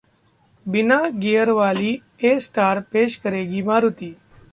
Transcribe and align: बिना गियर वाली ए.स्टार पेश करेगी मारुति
बिना 0.65 0.97
गियर 1.09 1.49
वाली 1.51 1.91
ए.स्टार 2.23 2.79
पेश 2.91 3.15
करेगी 3.15 3.61
मारुति 3.61 4.13